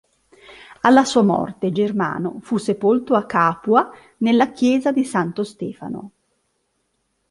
[0.81, 6.11] Alla sua morte Germano fu sepolto a Capua nella chiesa di Santo Stefano.